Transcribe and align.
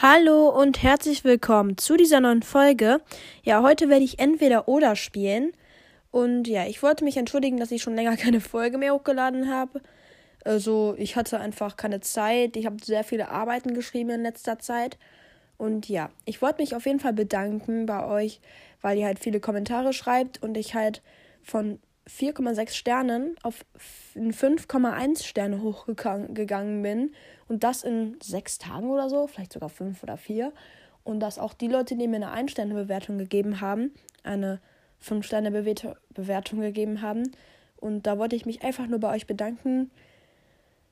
Hallo 0.00 0.48
und 0.48 0.84
herzlich 0.84 1.24
willkommen 1.24 1.76
zu 1.76 1.96
dieser 1.96 2.20
neuen 2.20 2.44
Folge. 2.44 3.00
Ja, 3.42 3.64
heute 3.64 3.88
werde 3.88 4.04
ich 4.04 4.20
entweder 4.20 4.68
oder 4.68 4.94
spielen. 4.94 5.50
Und 6.12 6.46
ja, 6.46 6.66
ich 6.66 6.84
wollte 6.84 7.02
mich 7.02 7.16
entschuldigen, 7.16 7.56
dass 7.56 7.72
ich 7.72 7.82
schon 7.82 7.96
länger 7.96 8.16
keine 8.16 8.40
Folge 8.40 8.78
mehr 8.78 8.94
hochgeladen 8.94 9.52
habe. 9.52 9.80
Also, 10.44 10.94
ich 10.98 11.16
hatte 11.16 11.40
einfach 11.40 11.76
keine 11.76 11.98
Zeit. 11.98 12.56
Ich 12.56 12.66
habe 12.66 12.76
sehr 12.80 13.02
viele 13.02 13.30
Arbeiten 13.30 13.74
geschrieben 13.74 14.10
in 14.10 14.22
letzter 14.22 14.60
Zeit. 14.60 14.98
Und 15.56 15.88
ja, 15.88 16.10
ich 16.26 16.40
wollte 16.42 16.62
mich 16.62 16.76
auf 16.76 16.86
jeden 16.86 17.00
Fall 17.00 17.12
bedanken 17.12 17.86
bei 17.86 18.06
euch, 18.06 18.40
weil 18.80 18.98
ihr 18.98 19.06
halt 19.06 19.18
viele 19.18 19.40
Kommentare 19.40 19.92
schreibt 19.92 20.40
und 20.40 20.56
ich 20.56 20.76
halt 20.76 21.02
von 21.42 21.80
4,6 22.08 22.70
Sternen 22.70 23.36
auf 23.42 23.64
5,1 24.16 25.24
Sterne 25.24 25.62
hochgegangen 25.62 26.82
bin. 26.82 27.12
Und 27.48 27.64
das 27.64 27.84
in 27.84 28.16
sechs 28.22 28.58
Tagen 28.58 28.90
oder 28.90 29.08
so, 29.08 29.26
vielleicht 29.26 29.52
sogar 29.52 29.68
fünf 29.68 30.02
oder 30.02 30.16
vier. 30.16 30.52
Und 31.04 31.20
dass 31.20 31.38
auch 31.38 31.54
die 31.54 31.68
Leute, 31.68 31.96
die 31.96 32.08
mir 32.08 32.16
eine 32.16 32.30
Ein-Sterne-Bewertung 32.30 33.18
gegeben 33.18 33.60
haben, 33.60 33.92
eine 34.22 34.60
5-Sterne-Bewertung 35.02 36.60
gegeben 36.60 37.02
haben. 37.02 37.30
Und 37.76 38.06
da 38.06 38.18
wollte 38.18 38.36
ich 38.36 38.46
mich 38.46 38.62
einfach 38.62 38.86
nur 38.86 38.98
bei 38.98 39.14
euch 39.14 39.26
bedanken. 39.26 39.90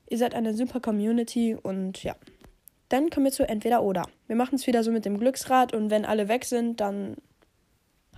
Ihr 0.09 0.17
seid 0.17 0.33
eine 0.33 0.53
super 0.53 0.79
Community 0.79 1.55
und 1.55 2.03
ja. 2.03 2.15
Dann 2.89 3.09
kommen 3.09 3.25
wir 3.25 3.33
zu 3.33 3.47
entweder 3.47 3.83
oder. 3.83 4.03
Wir 4.27 4.37
machen 4.37 4.55
es 4.55 4.65
wieder 4.65 4.83
so 4.83 4.91
mit 4.91 5.03
dem 5.03 5.19
Glücksrad 5.19 5.73
und 5.73 5.89
wenn 5.89 6.05
alle 6.05 6.29
weg 6.29 6.45
sind, 6.45 6.79
dann 6.79 7.17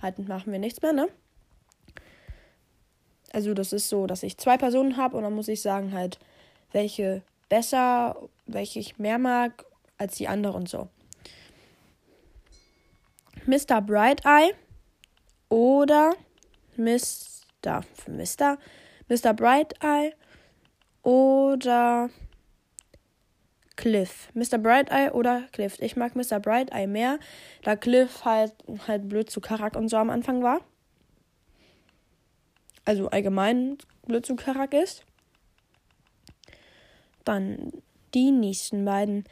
halt 0.00 0.18
machen 0.28 0.52
wir 0.52 0.60
nichts 0.60 0.80
mehr, 0.80 0.92
ne? 0.92 1.08
Also 3.32 3.54
das 3.54 3.72
ist 3.72 3.88
so, 3.88 4.06
dass 4.06 4.22
ich 4.22 4.38
zwei 4.38 4.56
Personen 4.56 4.96
habe 4.96 5.16
und 5.16 5.22
dann 5.22 5.34
muss 5.34 5.48
ich 5.48 5.62
sagen 5.62 5.92
halt, 5.92 6.18
welche 6.72 7.22
besser, 7.48 8.16
welche 8.46 8.78
ich 8.78 8.98
mehr 8.98 9.18
mag 9.18 9.64
als 9.98 10.16
die 10.16 10.28
andere 10.28 10.54
und 10.54 10.68
so. 10.68 10.88
Mr. 13.46 13.80
Bright 13.80 14.24
Eye 14.24 14.52
oder 15.48 16.14
Mr. 16.76 17.82
Mr. 18.06 18.58
Mr. 19.08 19.34
Bright 19.34 19.74
Eye 19.82 20.12
oder 21.02 22.10
Cliff. 23.76 24.28
Mr. 24.34 24.58
Bright 24.58 24.90
Eye 24.90 25.10
oder 25.12 25.44
Cliff. 25.52 25.76
Ich 25.80 25.96
mag 25.96 26.14
Mr. 26.14 26.38
Bright 26.38 26.72
Eye 26.72 26.86
mehr, 26.86 27.18
da 27.62 27.76
Cliff 27.76 28.24
halt 28.24 28.52
halt 28.86 29.08
blöd 29.08 29.30
zu 29.30 29.40
Karak 29.40 29.76
und 29.76 29.88
so 29.88 29.96
am 29.96 30.10
Anfang 30.10 30.42
war 30.42 30.60
also 32.90 33.08
allgemein 33.08 33.78
blöd 34.04 34.26
zu 34.26 34.34
Karak 34.34 34.74
ist. 34.74 35.04
Dann 37.24 37.70
die 38.14 38.32
nächsten 38.32 38.84
beiden 38.84 39.22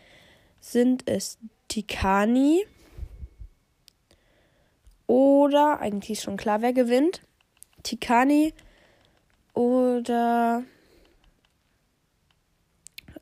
sind 0.61 1.09
es 1.09 1.39
Tikani 1.67 2.65
oder 5.09 5.81
eigentlich 5.81 6.20
schon 6.20 6.37
klar, 6.37 6.62
wer 6.62 6.73
gewinnt. 6.73 7.23
Tikani 7.83 8.55
oder 9.55 10.62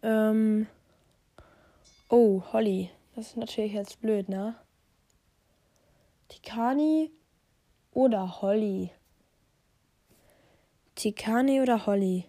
ähm, 0.03 0.67
oh, 2.11 2.43
Holly. 2.53 2.91
Das 3.15 3.29
ist 3.29 3.37
natürlich 3.39 3.73
jetzt 3.73 4.03
blöd, 4.03 4.29
ne? 4.29 4.55
Tikani 6.29 7.11
oder 7.93 8.43
Holly. 8.43 8.91
Tikani 10.97 11.61
oder 11.61 11.87
Holly? 11.87 12.25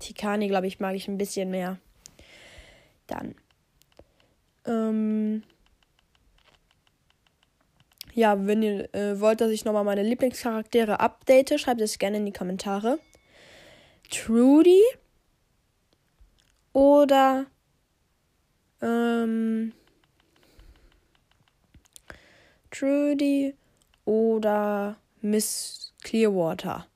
Tikani, 0.00 0.48
glaube 0.48 0.66
ich, 0.66 0.80
mag 0.80 0.94
ich 0.94 1.08
ein 1.08 1.18
bisschen 1.18 1.50
mehr. 1.50 1.78
Dann. 3.06 3.34
Ähm, 4.66 5.42
ja, 8.12 8.46
wenn 8.46 8.62
ihr 8.62 8.94
äh, 8.94 9.20
wollt, 9.20 9.40
dass 9.40 9.50
ich 9.50 9.64
nochmal 9.64 9.84
meine 9.84 10.02
Lieblingscharaktere 10.02 11.00
update, 11.00 11.58
schreibt 11.58 11.80
es 11.80 11.98
gerne 11.98 12.18
in 12.18 12.26
die 12.26 12.32
Kommentare. 12.32 12.98
Trudy 14.10 14.82
oder 16.72 17.46
ähm, 18.82 19.72
Trudy 22.70 23.54
oder 24.04 24.96
Miss 25.20 25.92
Clearwater. 26.02 26.86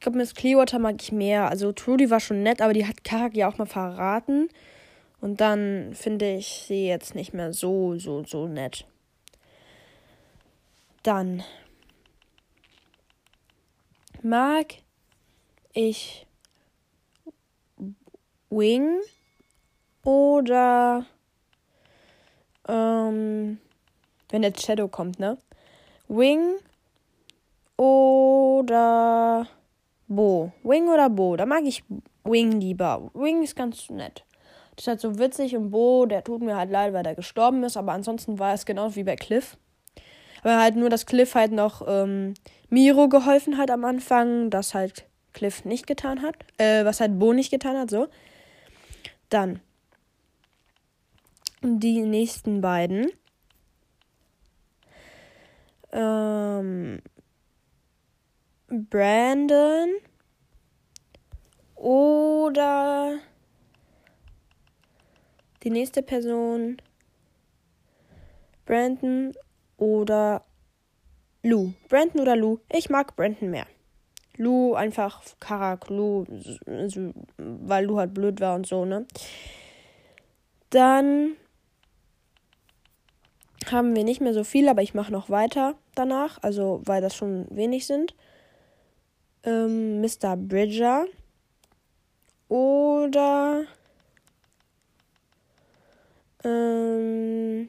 Ich 0.00 0.02
glaube, 0.02 0.16
Miss 0.16 0.34
Clearwater 0.34 0.78
mag 0.78 0.96
ich 0.98 1.12
mehr. 1.12 1.50
Also 1.50 1.72
Trudy 1.72 2.08
war 2.08 2.20
schon 2.20 2.42
nett, 2.42 2.62
aber 2.62 2.72
die 2.72 2.86
hat 2.86 3.04
Karak 3.04 3.36
ja 3.36 3.46
auch 3.46 3.58
mal 3.58 3.66
verraten. 3.66 4.48
Und 5.20 5.42
dann 5.42 5.94
finde 5.94 6.36
ich 6.36 6.64
sie 6.66 6.86
jetzt 6.86 7.14
nicht 7.14 7.34
mehr 7.34 7.52
so, 7.52 7.98
so, 7.98 8.24
so 8.24 8.48
nett. 8.48 8.86
Dann 11.02 11.42
mag 14.22 14.76
ich 15.74 16.26
Wing 18.48 19.00
oder 20.02 21.04
ähm, 22.66 23.58
wenn 24.30 24.42
jetzt 24.42 24.64
Shadow 24.64 24.88
kommt, 24.88 25.18
ne? 25.18 25.36
Wing 26.08 26.54
oder 27.76 29.46
Bo. 30.10 30.50
Wing 30.64 30.88
oder 30.88 31.08
Bo? 31.08 31.36
Da 31.36 31.46
mag 31.46 31.62
ich 31.64 31.84
Wing 32.24 32.60
lieber. 32.60 33.10
Wing 33.14 33.42
ist 33.42 33.54
ganz 33.54 33.88
nett. 33.90 34.24
Das 34.74 34.84
ist 34.84 34.88
halt 34.88 35.00
so 35.00 35.18
witzig 35.18 35.56
und 35.56 35.70
Bo, 35.70 36.04
der 36.04 36.24
tut 36.24 36.42
mir 36.42 36.56
halt 36.56 36.70
leid, 36.70 36.92
weil 36.92 37.04
der 37.04 37.14
gestorben 37.14 37.62
ist, 37.62 37.76
aber 37.76 37.92
ansonsten 37.92 38.38
war 38.38 38.52
es 38.52 38.66
genau 38.66 38.94
wie 38.96 39.04
bei 39.04 39.14
Cliff. 39.14 39.56
Aber 40.42 40.58
halt 40.58 40.74
nur, 40.74 40.90
dass 40.90 41.06
Cliff 41.06 41.34
halt 41.34 41.52
noch 41.52 41.82
ähm, 41.86 42.34
Miro 42.70 43.08
geholfen 43.08 43.56
hat 43.56 43.70
am 43.70 43.84
Anfang, 43.84 44.50
das 44.50 44.74
halt 44.74 45.06
Cliff 45.32 45.64
nicht 45.64 45.86
getan 45.86 46.22
hat. 46.22 46.34
Äh, 46.58 46.84
was 46.84 47.00
halt 47.00 47.18
Bo 47.18 47.32
nicht 47.32 47.50
getan 47.50 47.78
hat, 47.78 47.90
so. 47.90 48.08
Dann 49.28 49.60
die 51.62 52.00
nächsten 52.00 52.60
beiden. 52.60 53.12
Ähm, 55.92 57.02
Brandon 58.70 59.96
oder 61.74 63.18
die 65.64 65.70
nächste 65.70 66.02
Person 66.02 66.80
Brandon 68.64 69.32
oder 69.76 70.44
Lou. 71.42 71.72
Brandon 71.88 72.20
oder 72.20 72.36
Lou? 72.36 72.60
Ich 72.72 72.90
mag 72.90 73.16
Brandon 73.16 73.50
mehr. 73.50 73.66
Lou 74.36 74.74
einfach 74.74 75.20
Karak, 75.40 75.90
Lou, 75.90 76.24
weil 77.36 77.86
Lou 77.86 77.98
halt 77.98 78.14
blöd 78.14 78.40
war 78.40 78.54
und 78.54 78.68
so, 78.68 78.84
ne? 78.84 79.04
Dann 80.70 81.32
haben 83.68 83.96
wir 83.96 84.04
nicht 84.04 84.20
mehr 84.20 84.32
so 84.32 84.44
viel, 84.44 84.68
aber 84.68 84.82
ich 84.82 84.94
mache 84.94 85.10
noch 85.10 85.28
weiter 85.28 85.74
danach, 85.96 86.38
also 86.42 86.82
weil 86.84 87.02
das 87.02 87.16
schon 87.16 87.48
wenig 87.50 87.86
sind 87.86 88.14
ähm, 89.44 90.00
Mr. 90.00 90.36
Bridger 90.36 91.06
oder 92.48 93.64
ähm, 96.44 97.68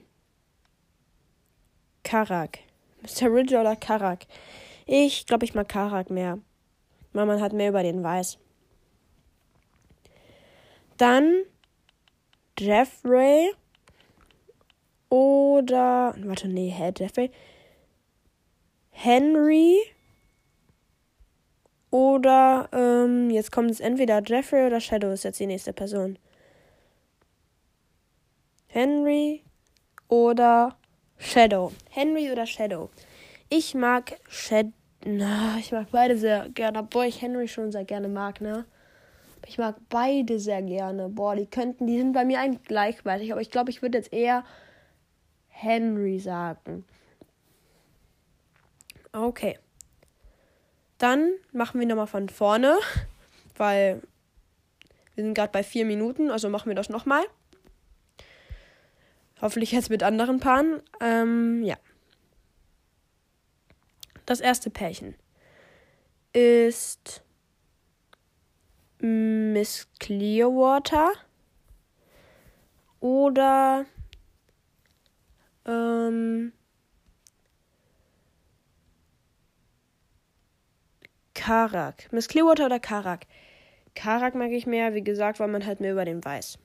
Karak. 2.04 2.60
Mr. 3.02 3.30
Bridger 3.30 3.62
oder 3.62 3.76
Karak. 3.76 4.26
Ich 4.86 5.26
glaube, 5.26 5.46
ich 5.46 5.54
mag 5.54 5.70
Karak 5.70 6.10
mehr. 6.10 6.40
Weil 7.14 7.26
man 7.26 7.42
hat 7.42 7.54
mehr 7.54 7.70
über 7.70 7.84
den 7.84 8.04
weiß. 8.04 8.38
Dann 10.98 11.44
Jeffrey 12.58 13.52
oder. 15.10 16.14
Warte, 16.18 16.48
nee, 16.48 16.70
hä, 16.70 16.92
Jeffrey. 16.98 17.32
Henry 18.92 19.78
oder 21.92 22.70
ähm, 22.72 23.30
jetzt 23.30 23.52
kommt 23.52 23.70
es 23.70 23.80
entweder 23.80 24.22
Jeffrey 24.26 24.66
oder 24.66 24.80
Shadow 24.80 25.12
ist 25.12 25.24
jetzt 25.24 25.40
die 25.40 25.46
nächste 25.46 25.74
Person. 25.74 26.18
Henry 28.68 29.44
oder 30.08 30.78
Shadow. 31.18 31.72
Henry 31.90 32.32
oder 32.32 32.46
Shadow. 32.46 32.90
Ich 33.50 33.76
mag 33.76 34.18
Shadow. 34.30 34.72
Na, 35.04 35.58
ich 35.60 35.72
mag 35.72 35.88
beide 35.92 36.16
sehr 36.16 36.48
gerne, 36.50 36.80
obwohl 36.80 37.06
ich 37.06 37.22
Henry 37.22 37.48
schon 37.48 37.72
sehr 37.72 37.86
gerne 37.86 38.08
mag, 38.08 38.40
ne? 38.40 38.66
Ich 39.48 39.58
mag 39.58 39.76
beide 39.90 40.40
sehr 40.40 40.62
gerne. 40.62 41.10
Boah, 41.10 41.36
die 41.36 41.48
könnten, 41.48 41.88
die 41.88 41.98
sind 41.98 42.14
bei 42.14 42.24
mir 42.24 42.40
eigentlich 42.40 42.68
gleichwertig, 42.68 43.32
aber 43.32 43.42
ich 43.42 43.50
glaube, 43.50 43.72
ich 43.72 43.82
würde 43.82 43.98
jetzt 43.98 44.14
eher 44.14 44.46
Henry 45.48 46.20
sagen. 46.20 46.86
Okay. 49.12 49.58
Dann 51.02 51.34
machen 51.52 51.80
wir 51.80 51.88
nochmal 51.88 52.06
von 52.06 52.30
vorne, 52.30 52.78
weil 53.58 54.04
wir 55.16 55.24
sind 55.24 55.34
gerade 55.34 55.52
bei 55.52 55.64
vier 55.64 55.84
Minuten, 55.84 56.30
also 56.30 56.48
machen 56.48 56.70
wir 56.70 56.76
das 56.76 56.90
nochmal. 56.90 57.24
Hoffentlich 59.42 59.72
jetzt 59.72 59.90
mit 59.90 60.04
anderen 60.04 60.40
Paaren. 60.40 60.80
Ähm, 61.00 61.64
ja. 61.64 61.76
Das 64.28 64.42
erste 64.42 64.70
Pärchen 64.70 65.16
ist 66.34 67.24
Miss 69.00 69.88
Clearwater 70.00 71.14
oder 73.00 73.88
ähm, 75.66 76.54
Karak. 81.34 82.12
Miss 82.12 82.28
Clearwater 82.28 82.66
oder 82.66 82.80
Karak? 82.80 83.26
Karak 83.96 84.36
mag 84.36 84.52
ich 84.52 84.66
mehr, 84.66 84.94
wie 84.94 85.04
gesagt, 85.04 85.40
weil 85.40 85.48
man 85.48 85.66
halt 85.66 85.80
mehr 85.80 85.94
über 85.94 86.06
den 86.06 86.24
weiß. 86.24 86.58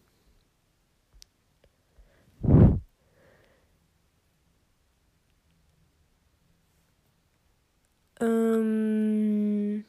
Ähm, 8.21 9.85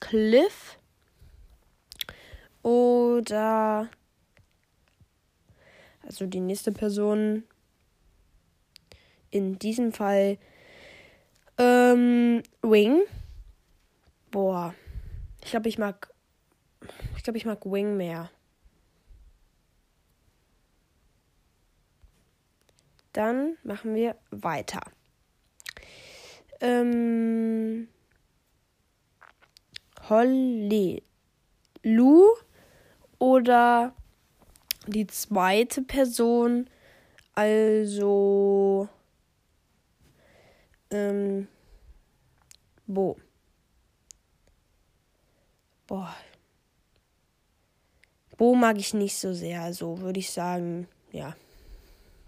Cliff 0.00 0.78
oder 2.62 3.88
also 6.02 6.26
die 6.26 6.40
nächste 6.40 6.72
Person 6.72 7.42
in 9.30 9.58
diesem 9.58 9.92
Fall 9.92 10.38
ähm, 11.58 12.42
Wing. 12.62 13.02
Boah. 14.30 14.74
Ich 15.42 15.50
glaube, 15.50 15.68
ich 15.68 15.78
mag. 15.78 16.12
Ich 17.16 17.22
glaube, 17.22 17.38
ich 17.38 17.46
mag 17.46 17.64
Wing 17.64 17.96
mehr. 17.96 18.30
Dann 23.12 23.56
machen 23.64 23.94
wir 23.94 24.16
weiter. 24.30 24.80
Ähm, 26.60 27.88
Holly. 30.08 31.02
Lu 31.82 32.26
oder 33.18 33.94
die 34.86 35.06
zweite 35.06 35.82
Person, 35.82 36.68
also 37.34 38.88
ähm, 40.90 41.48
Bo. 42.86 43.16
Boah. 45.88 46.14
Bo 48.36 48.54
mag 48.54 48.78
ich 48.78 48.94
nicht 48.94 49.18
so 49.18 49.32
sehr. 49.32 49.62
Also 49.62 50.00
würde 50.00 50.20
ich 50.20 50.30
sagen, 50.30 50.86
ja. 51.10 51.34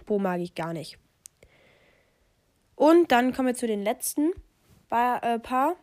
Bo 0.07 0.19
mag 0.19 0.41
ich 0.41 0.55
gar 0.55 0.73
nicht. 0.73 0.99
Und 2.75 3.13
dann 3.13 3.35
kommen 3.35 3.49
wir 3.49 3.55
zu 3.55 3.67
den 3.67 3.85
letzten 3.85 4.33
paar. 4.89 5.23
Äh, 5.23 5.39
paar. 5.39 5.77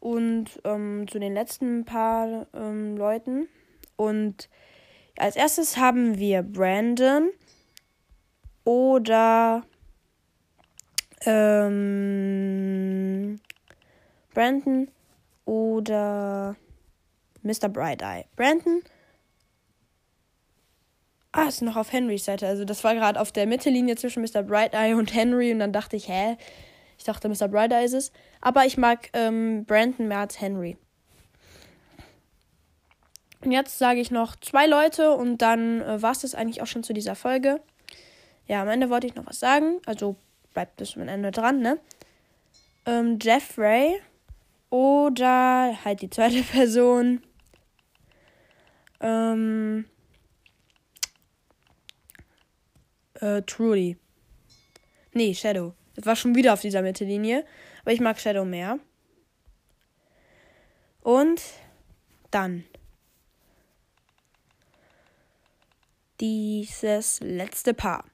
Und 0.00 0.60
ähm, 0.64 1.06
zu 1.08 1.18
den 1.18 1.34
letzten 1.34 1.84
paar 1.84 2.46
ähm, 2.54 2.96
Leuten. 2.96 3.48
Und 3.96 4.48
als 5.18 5.36
erstes 5.36 5.76
haben 5.76 6.18
wir 6.18 6.42
Brandon 6.42 7.30
oder 8.64 9.64
ähm, 11.26 13.38
Brandon 14.32 14.88
oder 15.48 16.56
Mr. 17.42 17.70
Bright 17.70 18.02
Eye. 18.02 18.26
Brandon. 18.36 18.82
Ah, 21.32 21.48
ist 21.48 21.62
noch 21.62 21.76
auf 21.76 21.90
Henrys 21.90 22.26
Seite. 22.26 22.46
Also 22.46 22.66
das 22.66 22.84
war 22.84 22.94
gerade 22.94 23.18
auf 23.18 23.32
der 23.32 23.46
Mittellinie 23.46 23.96
zwischen 23.96 24.22
Mr. 24.22 24.42
Bright 24.42 24.74
Eye 24.74 24.92
und 24.94 25.14
Henry 25.14 25.50
und 25.52 25.60
dann 25.60 25.72
dachte 25.72 25.96
ich, 25.96 26.08
hä? 26.08 26.36
Ich 26.98 27.04
dachte, 27.04 27.28
Mr. 27.30 27.48
Bright 27.48 27.72
Eye 27.72 27.84
ist 27.84 27.94
es. 27.94 28.12
Aber 28.42 28.66
ich 28.66 28.76
mag 28.76 29.08
ähm, 29.14 29.64
Brandon 29.64 30.08
mehr 30.08 30.18
als 30.18 30.38
Henry. 30.38 30.76
Und 33.42 33.52
jetzt 33.52 33.78
sage 33.78 34.00
ich 34.00 34.10
noch 34.10 34.36
zwei 34.36 34.66
Leute 34.66 35.12
und 35.12 35.38
dann 35.38 35.80
äh, 35.80 36.02
war 36.02 36.12
es 36.12 36.20
das 36.20 36.34
eigentlich 36.34 36.60
auch 36.60 36.66
schon 36.66 36.82
zu 36.82 36.92
dieser 36.92 37.14
Folge. 37.14 37.62
Ja, 38.46 38.60
am 38.60 38.68
Ende 38.68 38.90
wollte 38.90 39.06
ich 39.06 39.14
noch 39.14 39.26
was 39.26 39.40
sagen. 39.40 39.80
Also 39.86 40.16
bleibt 40.52 40.76
bis 40.76 40.90
zum 40.90 41.08
Ende 41.08 41.30
dran, 41.30 41.60
ne? 41.60 41.78
Ähm, 42.84 43.18
Jeffrey 43.22 43.98
oder 44.70 45.78
halt 45.84 46.02
die 46.02 46.10
zweite 46.10 46.42
Person. 46.52 47.22
Ähm, 49.00 49.84
äh, 53.14 53.42
Trudy. 53.42 53.96
Nee, 55.12 55.34
Shadow. 55.34 55.74
Das 55.94 56.06
war 56.06 56.16
schon 56.16 56.34
wieder 56.34 56.52
auf 56.52 56.60
dieser 56.60 56.82
Mittellinie. 56.82 57.44
Aber 57.82 57.92
ich 57.92 58.00
mag 58.00 58.20
Shadow 58.20 58.44
mehr. 58.44 58.78
Und 61.02 61.40
dann 62.30 62.64
dieses 66.20 67.20
letzte 67.20 67.74
Paar. 67.74 68.04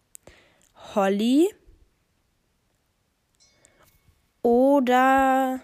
Holly 0.95 1.49
oder 4.43 5.61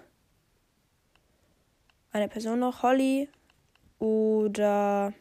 eine 2.12 2.28
Person 2.28 2.58
noch, 2.58 2.82
Holly 2.82 3.28
oder 3.98 5.12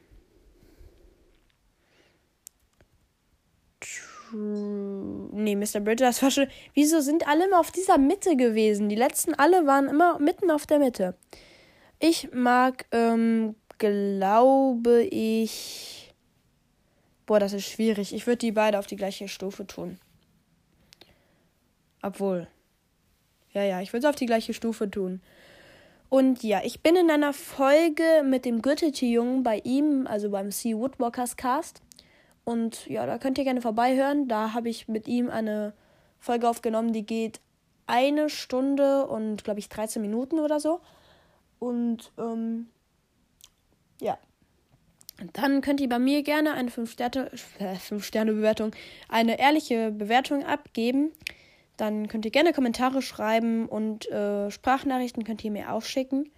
Nee, 4.31 5.55
Mr. 5.55 5.79
Bridger, 5.79 6.05
das 6.05 6.21
war 6.21 6.29
schon. 6.29 6.47
Wieso 6.73 7.01
sind 7.01 7.27
alle 7.27 7.45
immer 7.45 7.59
auf 7.59 7.71
dieser 7.71 7.97
Mitte 7.97 8.35
gewesen? 8.35 8.87
Die 8.87 8.95
letzten 8.95 9.33
alle 9.33 9.65
waren 9.65 9.87
immer 9.87 10.19
mitten 10.19 10.51
auf 10.51 10.67
der 10.67 10.79
Mitte. 10.79 11.15
Ich 11.99 12.31
mag, 12.31 12.85
ähm, 12.91 13.55
glaube 13.79 15.03
ich. 15.03 16.13
Boah, 17.25 17.39
das 17.39 17.53
ist 17.53 17.65
schwierig. 17.65 18.13
Ich 18.13 18.27
würde 18.27 18.37
die 18.37 18.51
beide 18.51 18.77
auf 18.77 18.87
die 18.87 18.95
gleiche 18.95 19.27
Stufe 19.27 19.65
tun. 19.65 19.99
Obwohl. 22.01 22.47
Ja, 23.51 23.63
ja, 23.63 23.81
ich 23.81 23.93
würde 23.93 24.05
es 24.05 24.09
auf 24.09 24.15
die 24.15 24.25
gleiche 24.27 24.53
Stufe 24.53 24.89
tun. 24.89 25.21
Und 26.09 26.43
ja, 26.43 26.61
ich 26.63 26.81
bin 26.81 26.95
in 26.95 27.11
einer 27.11 27.33
Folge 27.33 28.23
mit 28.25 28.43
dem 28.43 28.63
Gürteltier-Jungen 28.63 29.43
bei 29.43 29.61
ihm, 29.63 30.07
also 30.07 30.31
beim 30.31 30.51
Sea 30.51 30.75
Woodwalkers 30.75 31.37
Cast. 31.37 31.83
Und 32.43 32.87
ja, 32.87 33.05
da 33.05 33.19
könnt 33.19 33.37
ihr 33.37 33.43
gerne 33.43 33.61
vorbeihören. 33.61 34.27
Da 34.27 34.53
habe 34.53 34.69
ich 34.69 34.87
mit 34.87 35.07
ihm 35.07 35.29
eine 35.29 35.73
Folge 36.19 36.49
aufgenommen, 36.49 36.93
die 36.93 37.05
geht 37.05 37.39
eine 37.85 38.29
Stunde 38.29 39.05
und, 39.07 39.43
glaube 39.43 39.59
ich, 39.59 39.69
13 39.69 40.01
Minuten 40.01 40.39
oder 40.39 40.59
so. 40.59 40.81
Und 41.59 42.11
ähm, 42.17 42.69
ja. 44.01 44.17
Dann 45.33 45.61
könnt 45.61 45.81
ihr 45.81 45.89
bei 45.89 45.99
mir 45.99 46.23
gerne 46.23 46.53
eine 46.53 46.69
5-Sterne-Bewertung, 46.69 48.71
äh, 48.71 48.75
eine 49.09 49.37
ehrliche 49.39 49.91
Bewertung 49.91 50.45
abgeben. 50.45 51.11
Dann 51.79 52.09
könnt 52.09 52.25
ihr 52.25 52.31
gerne 52.31 52.51
Kommentare 52.51 53.01
schreiben 53.01 53.65
und 53.65 54.09
äh, 54.11 54.51
Sprachnachrichten 54.51 55.23
könnt 55.23 55.45
ihr 55.45 55.51
mir 55.51 55.71
auch 55.71 55.83
schicken. 55.83 56.29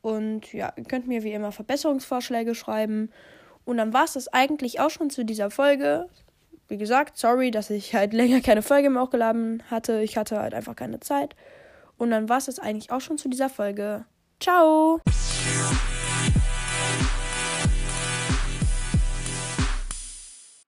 Und 0.00 0.52
ja, 0.52 0.72
ihr 0.76 0.84
könnt 0.84 1.08
mir 1.08 1.24
wie 1.24 1.32
immer 1.32 1.50
Verbesserungsvorschläge 1.50 2.54
schreiben. 2.54 3.10
Und 3.64 3.78
dann 3.78 3.92
war 3.92 4.04
es 4.04 4.12
das 4.12 4.28
eigentlich 4.28 4.78
auch 4.78 4.90
schon 4.90 5.10
zu 5.10 5.24
dieser 5.24 5.50
Folge. 5.50 6.08
Wie 6.68 6.78
gesagt, 6.78 7.18
sorry, 7.18 7.50
dass 7.50 7.68
ich 7.68 7.96
halt 7.96 8.12
länger 8.12 8.42
keine 8.42 8.62
Folge 8.62 8.90
mehr 8.90 9.02
hochgeladen 9.02 9.64
hatte. 9.72 10.02
Ich 10.02 10.16
hatte 10.16 10.38
halt 10.38 10.54
einfach 10.54 10.76
keine 10.76 11.00
Zeit. 11.00 11.34
Und 11.96 12.12
dann 12.12 12.28
war 12.28 12.38
es 12.38 12.44
das 12.44 12.60
eigentlich 12.60 12.92
auch 12.92 13.00
schon 13.00 13.18
zu 13.18 13.28
dieser 13.28 13.48
Folge. 13.48 14.04
Ciao! 14.38 15.00